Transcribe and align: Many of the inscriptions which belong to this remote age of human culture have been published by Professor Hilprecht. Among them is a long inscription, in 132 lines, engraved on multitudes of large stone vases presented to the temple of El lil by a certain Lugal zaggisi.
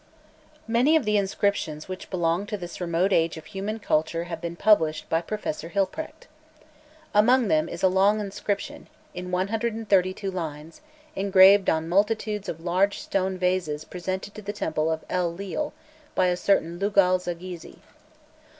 Many 0.67 0.95
of 0.95 1.05
the 1.05 1.15
inscriptions 1.15 1.87
which 1.87 2.09
belong 2.09 2.47
to 2.47 2.57
this 2.57 2.81
remote 2.81 3.13
age 3.13 3.37
of 3.37 3.45
human 3.45 3.77
culture 3.77 4.23
have 4.23 4.41
been 4.41 4.55
published 4.55 5.07
by 5.09 5.21
Professor 5.21 5.69
Hilprecht. 5.69 6.25
Among 7.13 7.49
them 7.49 7.69
is 7.69 7.83
a 7.83 7.87
long 7.87 8.19
inscription, 8.19 8.87
in 9.13 9.29
132 9.29 10.31
lines, 10.31 10.81
engraved 11.15 11.69
on 11.69 11.87
multitudes 11.87 12.49
of 12.49 12.61
large 12.65 12.97
stone 12.99 13.37
vases 13.37 13.85
presented 13.85 14.33
to 14.33 14.41
the 14.41 14.53
temple 14.53 14.91
of 14.91 15.05
El 15.07 15.31
lil 15.35 15.71
by 16.15 16.29
a 16.29 16.35
certain 16.35 16.79
Lugal 16.79 17.19
zaggisi. 17.19 17.77